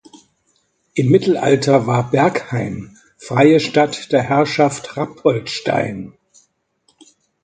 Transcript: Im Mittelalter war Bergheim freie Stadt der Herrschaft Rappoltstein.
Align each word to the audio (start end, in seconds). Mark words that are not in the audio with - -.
Im 0.95 1.09
Mittelalter 1.11 1.85
war 1.85 2.09
Bergheim 2.09 2.97
freie 3.19 3.59
Stadt 3.59 4.11
der 4.11 4.23
Herrschaft 4.23 4.97
Rappoltstein. 4.97 6.13